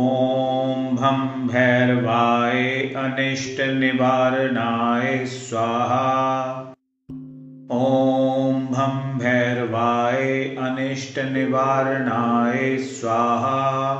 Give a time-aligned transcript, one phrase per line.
[0.00, 6.50] ॐ भं भैरवाय अनिष्टनिवारणाय स्वाहा।
[7.72, 13.98] ॐ भं भैरवाय अनिष्टनिवारणाय स्वाहा।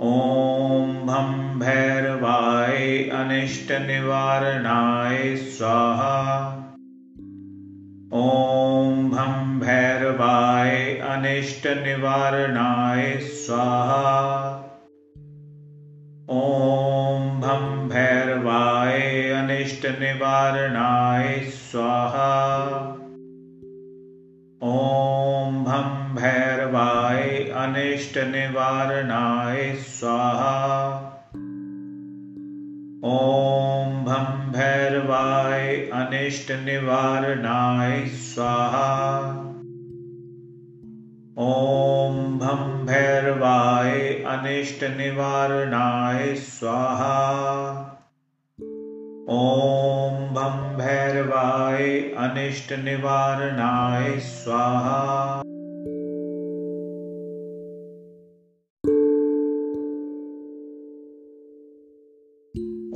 [0.00, 6.56] ॐ भं भैरवाय अनिष्टनिवारणाय स्वाहा।
[8.12, 10.39] ॐ भं भैरवाय
[11.10, 14.40] अनिष्टनिवारणाय स्वाहा।
[16.30, 22.60] ॐ भं भैरवाय अनिष्टनिवारणाय स्वाहा।
[24.62, 30.80] ॐ भं भैरवाय अनिष्टनिवारणाय स्वाहा।
[33.04, 39.49] ॐ भं भैरवाय अनिष्टनिवारणाय स्वाहा।
[41.40, 47.30] ॐ भं भैरवाय अनिष्टनिवारणाय स्वाहा।
[49.28, 55.42] ॐ भं भैरवाय अनिष्टनिवारणाय स्वाहा।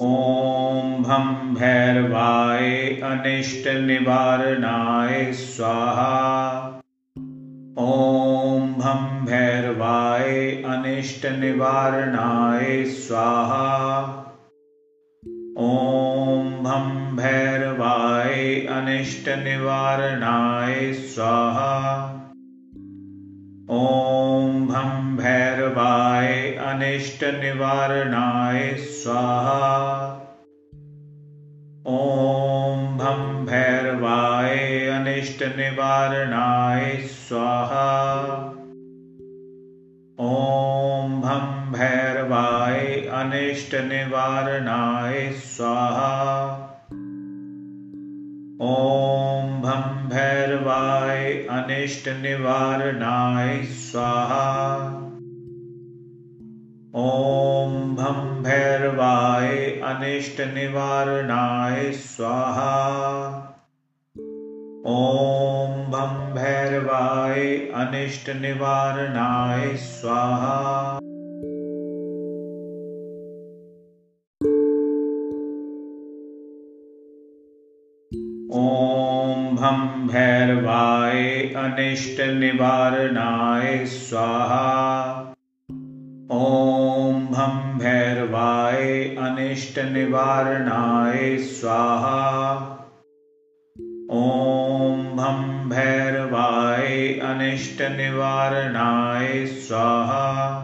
[0.00, 6.33] ॐ भं भैरवाय अनिष्टनिवारणाय स्वाहा।
[11.04, 14.04] अनिष्टनिवारणाय स्वाहा।
[15.58, 22.04] ॐ भं भैरवाय अनिष्टनिवारणाय स्वाहा।
[23.70, 30.04] ॐ भं भैरवाय अनिष्टनिवारणाय स्वाहा।
[31.86, 38.14] ॐ भं भैरवाय अनिष्टनिवारणाय स्वाहा।
[40.20, 46.44] ॐ भं भैरवाय अनिष्टनिवारणाय स्वाहा।
[48.60, 54.74] ॐ भं भैरवाय अनिष्टनिवारणाय स्वाहा।
[56.94, 63.50] ॐ भं भैरवाय अनिष्टनिवारणाय स्वाहा
[64.86, 70.98] ॐ भं भैरवाय अनिष्टनिवारणाय स्वाहा।
[78.54, 81.42] ॐ भं भैरवाय
[83.86, 85.34] स्वाहा।
[86.32, 92.54] ॐ भं भैरवाय अनिष्टनिवारणाय स्वाहा।
[94.10, 94.53] ॐ
[95.16, 100.54] भं भैरवाय अनिष्टनिवारणाय स्वाहा।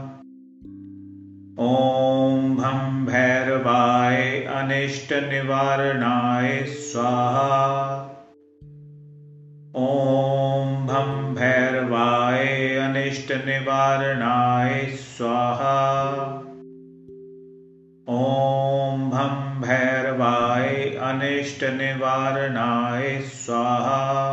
[1.58, 7.96] ॐ भं भैरवाय अनिष्टनिवारणाय स्वाहा।
[9.76, 16.06] ॐ भं भैरवाय अनिष्टनिवारणाय स्वाहा।
[18.08, 18.59] ॐ
[21.10, 24.30] अनिष्टनिवारणाय स्वाहा।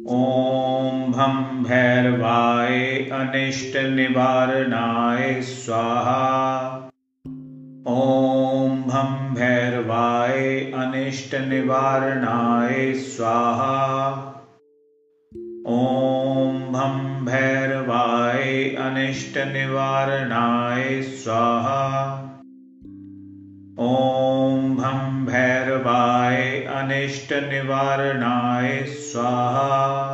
[0.10, 6.74] ॐ भं भैरवाय अनिष्टनिवारणाय स्वाहा।
[7.88, 14.14] ॐ भं भैरवाय अनिष्टनिवारणाय स्वाहा।
[15.68, 22.27] ॐ भं भैरवाय अनिष्टनिवारणाय स्वाहा
[23.80, 30.06] ॐ भं भैरवाय अनिष्टनिवारणाय स्वाहा।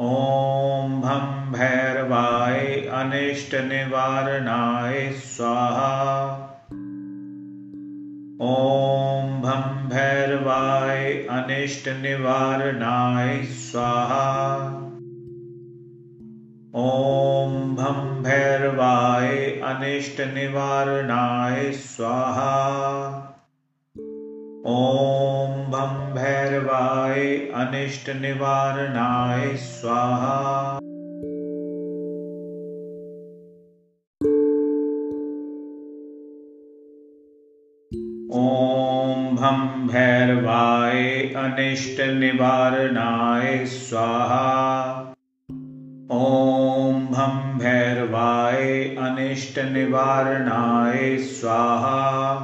[0.00, 6.47] ॐ भं भैरवाय अनिष्टनिवारणाय स्वाहा
[8.40, 14.56] ॐ भं भैरवाय अनिष्टनिवारणाय स्वाहा।
[16.74, 22.56] ॐ भं भैरवाय अनिष्टनिवारणाय स्वाहा।
[24.66, 30.78] ॐ भं भैरवाय अनिष्टनिवारणाय स्वाहा
[38.32, 44.90] ॐ भं भैरवाय अनिष्टनिवारणाय स्वाहा।
[46.12, 52.36] ॐ भं भैरवाय अनिष्टनिवारणाय स्वाहा।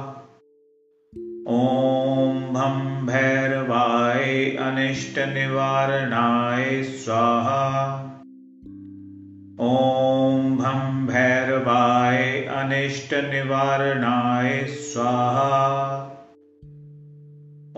[1.49, 8.01] ॐ भं भैरवाय अनिष्टनिवारणाय स्वाहा।
[9.59, 15.95] ॐ भं भैरवाय अनिष्टनिवारणाय स्वाहा।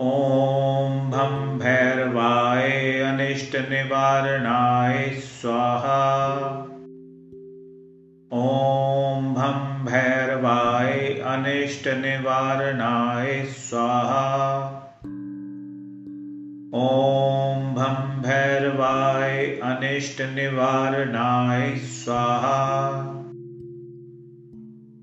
[0.00, 6.38] ॐ भं भैरवाय अनिष्टनिवारणाय स्वाहा।
[8.32, 14.77] ॐ भं भैरवाय अनिष्टनिवारणाय स्वाहा
[16.74, 22.88] ॐ भं भैरवाय अनिष्टनिवारणाय स्वाहा।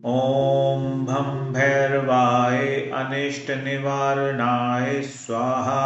[0.06, 5.86] ॐ भं भैरवाय अनिष्टनिवारणाय स्वाहा।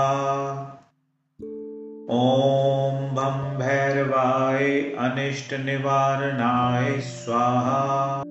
[2.11, 8.23] ॐ भं भैरवाय अनिष्टनिवारणाय स्वाहा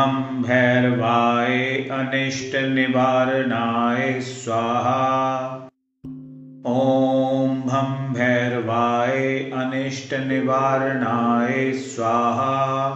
[0.00, 5.46] हम भैरवाय अनिष्ट निवारणाय स्वाहा।
[6.66, 12.86] ओम हम भैरवाय अनिष्ट निवारणाय स्वाहा।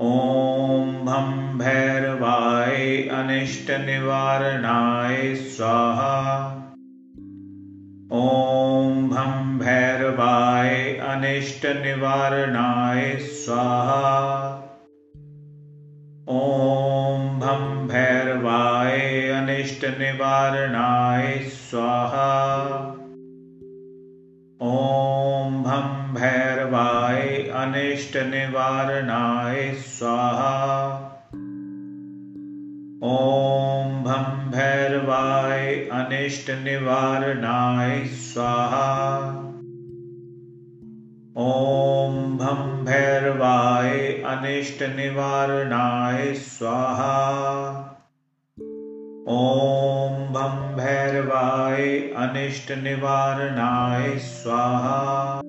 [0.00, 6.44] ओम हम भैरवाय अनिष्ट निवारणाय स्वाहा।
[8.12, 14.60] ओम हम भैरवाय अनिष्ट निवारणाय स्वाहा।
[16.28, 22.54] ॐ भं भैरवाय अनिष्टनिवारणाय स्वाहा।
[24.62, 30.84] ॐ भं भैरवाय अनिष्टनिवारणाय स्वाहा।
[33.02, 39.14] ॐ भं भैरवाय अनिष्टनिवारणाय स्वाहा।
[41.36, 47.20] ॐ भं भैरवाय अनिष्टनिवारणाय स्वाहा।
[49.28, 55.40] ॐ भं भैरवाय अनिष्टनिवारणाय स्वाहा।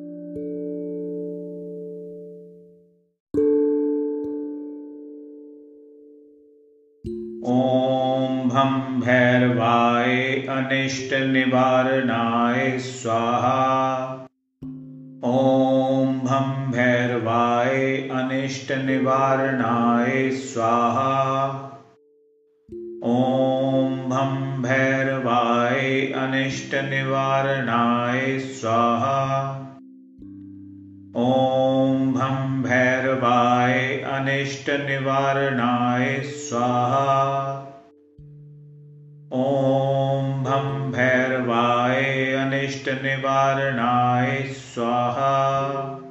[7.48, 14.28] ॐ भैरवाय अनिष्टनिवारणाय स्वाहा।
[15.26, 15.95] ॐ
[16.26, 21.44] भं भैरवाय अनिष्टनिवारणाय स्वाहा।
[23.04, 29.46] ॐ भं भैरवाय अनिष्टनिवारणाय स्वाहा।
[31.16, 37.62] ॐ भं भैरवाय अनिष्टनिवारणाय स्वाहा।
[39.34, 46.02] ॐ भं भैरवाय अनिष्टनिवारणाय स्वाहा।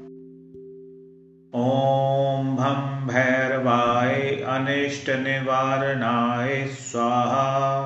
[1.56, 7.82] ॐ भं भैरवाय अनिष्टनिवारणाय स्वाहा।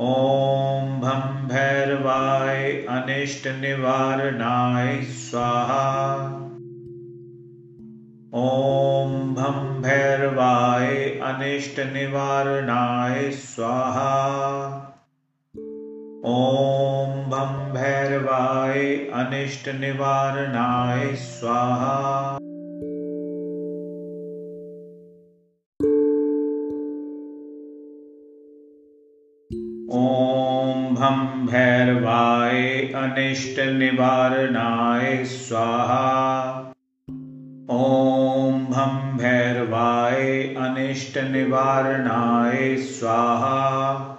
[0.00, 6.14] ॐ भं भैरवाय अनिष्टनिवारणाय स्वाहा।
[8.34, 14.38] ॐ भं भैरवाय अनिष्टनिवारणाय स्वाहा।
[16.24, 17.72] ॐ भं
[19.18, 22.38] भैरवाय अनिष्टनिवारणाय स्वाहा।
[29.92, 36.72] ॐ भं भैरवाय अनिष्टनिवारणाय स्वाहा।
[37.70, 44.14] ॐ भं भैरवाय अनिष्टनिवारणाय स्वाहा।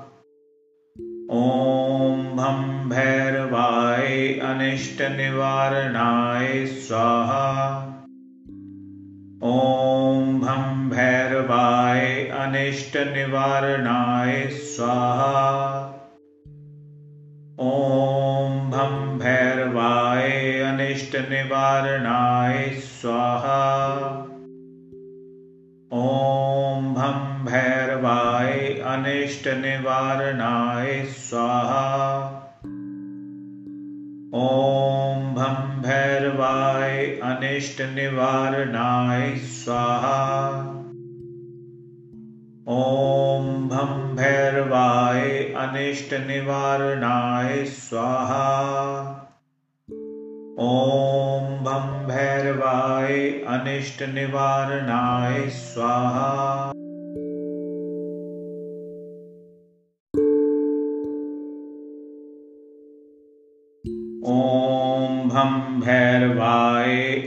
[1.31, 7.69] ॐ भं भैरवाय अनिष्टनिवारणाय स्वाहा।
[9.43, 15.69] ॐ भं भैरवाय अनिष्टनिवारणाय स्वाहा।
[17.59, 23.59] ॐ भं भैरवाय अनिष्टनिवारणाय स्वाहा
[25.93, 32.17] ॐ भं भैरवाय अनिष्टनिवारणाय स्वाहा।
[34.33, 40.59] ॐ भं भैरवाय अनिष्टनिवारणाय स्वाहा।
[42.67, 49.18] ॐ भं भैरवाय अनिष्टनिवारणाय स्वाहा
[50.61, 56.71] ॐ भं भैरवाय अनिष्टनिवारणाय स्वाहा।
[64.25, 67.25] ॐ भं भैरवाय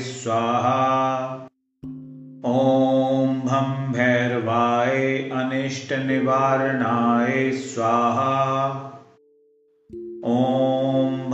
[0.00, 1.48] स्वाहा।
[2.46, 8.60] ॐ भं भैरवाय अनिष्टनिवारणाय स्वाहा।
[10.24, 10.59] ॐ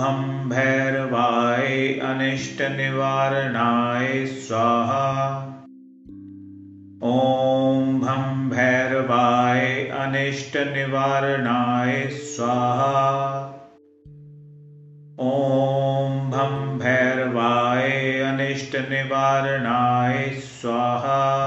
[0.06, 5.36] भं भैरवाय अनिष्टनिवारणाय स्वाहा।
[7.02, 13.16] ॐ भं भैरवाय अनिष्टनिवारणाय स्वाहा।
[15.20, 21.46] ॐ भं भैरवाय अनिष्टनिवारणाय स्वाहा।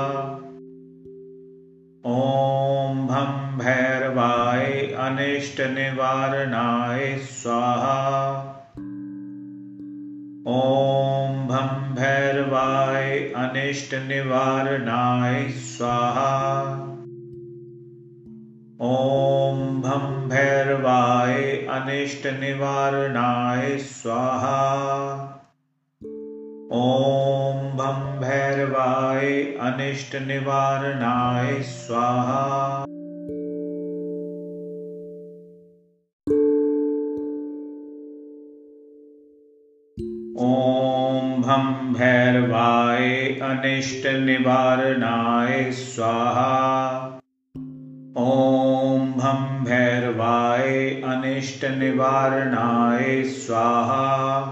[2.06, 3.99] ॐ भं भैरवाय
[5.10, 8.30] अनिष्टनिवारणाय स्वाहा।
[10.48, 16.70] ॐ भं भैरवाय अनिष्टनिवारणाय स्वाहा।
[18.82, 24.86] ॐ भं भैरवाय अनिष्टनिवारणाय स्वाहा।
[26.72, 32.86] ॐ भं भैरवाय अनिष्टनिवारणाय स्वाहा।
[40.41, 47.22] ॐ भं भैरवाय अनिष्टनिवारणाय स्वाहा।
[48.17, 54.46] ॐ भं भैरवाय अनिष्टनिवारणाय स्वाहा।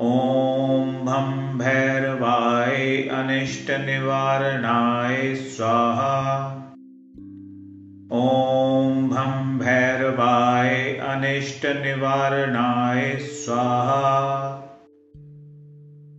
[0.00, 6.42] ॐ भं भैरवाय अनिष्टनिवारणाय स्वाहा।
[8.12, 10.51] ॐ भं भैरवाय
[11.12, 14.32] अनिष्टनिवारणाय स्वाहा।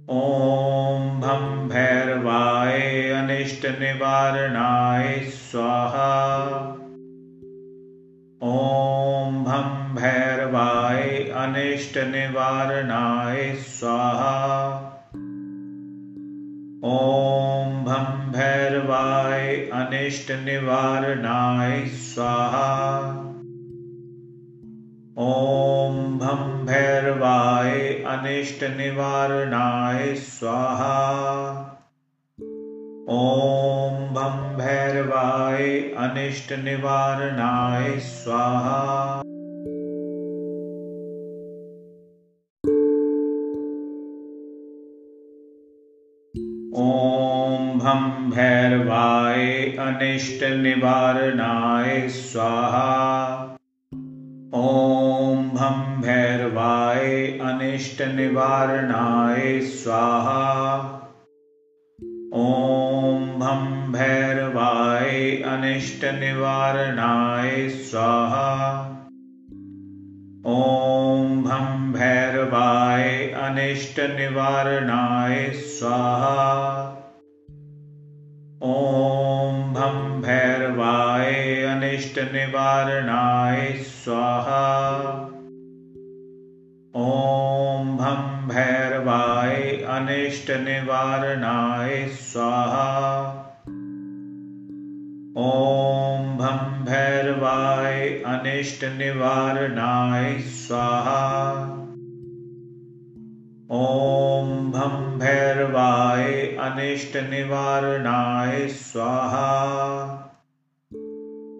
[0.10, 6.40] ॐ भं भैरवाय अनिष्टनिवारणाय स्वाहा।
[8.44, 14.70] ॐ भं भैरवाय अनिष्टनिवारणाय स्वाहा।
[16.84, 23.23] ॐ भं भैरवाय अनिष्टनिवारणाय स्वाहा।
[25.18, 31.12] ॐ भं भैरवाय अनिष्टनिवारणाय स्वाहा।
[33.10, 39.22] ॐ भं भैरवाय अनिष्टनिवारणाय स्वाहा।
[46.78, 53.14] ॐ भं भैरवाय अनिष्टनिवारणाय स्वाहा।
[54.56, 60.78] ॐ भं भैरवाय अनिष्टनिवारणाय स्वाहा।
[62.34, 68.80] ॐ भं भैरवाय अनिष्टनिवारणाय स्वाहा।
[70.46, 76.93] ॐ भं भैरवाय अनिष्टनिवारणाय स्वाहा
[78.66, 85.02] ॐ भैरवाय अनिष्टनिवारणाय स्वाहा।
[86.96, 93.20] ॐ भं भैरवाय अनिष्टनिवारणाय स्वाहा।
[95.38, 101.83] ॐ भं भैरवाय अनिष्टनिवारणाय स्वाहा
[103.74, 109.64] ॐ भं भैरवाय अनिष्टनिवारणाय स्वाहा।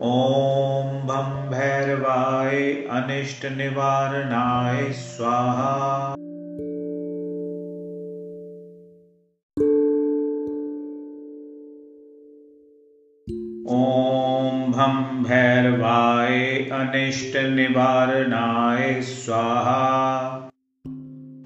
[0.02, 6.16] ॐ भं भैरवाय अनिष्टनिवारणाय स्वाहा।
[13.70, 20.50] ॐ भं भैरवाय अनिष्टनिवारणाय स्वाहा।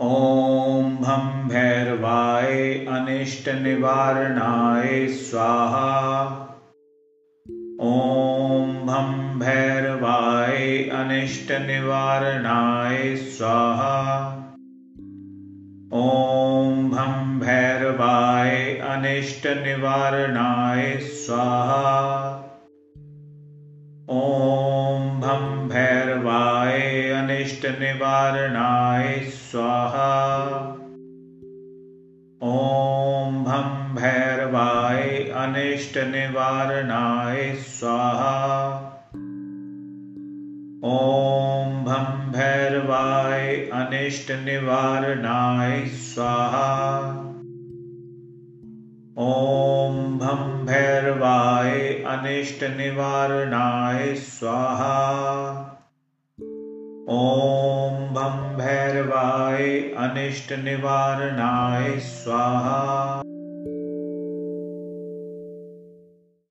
[0.01, 6.27] ॐ भं भैरवाय अनिष्टनिवारणाय स्वाहा।
[7.81, 14.25] ॐ भं भैरवाय अनिष्टनिवारणाय स्वाहा।
[15.93, 22.17] ॐ भं भैरवाय अनिष्टनिवारणाय स्वाहा।
[24.09, 26.97] ॐ भं भैरवाय
[27.79, 29.19] निवारणाय
[29.51, 30.57] स्वाहा।
[32.43, 35.03] ॐ भं भैरवाय
[35.35, 38.65] अनिष्ट निवारणाय स्वाहा।
[40.83, 46.97] ॐ भं भैरवाय अनिष्ट निवारणाय स्वाहा।
[49.17, 55.73] ॐ भं भैरवाय अनिष्ट निवारणाय स्वाहा
[57.09, 63.21] ॐ भं भैरवाय अनिष्ट निवारणाय स्वाहा।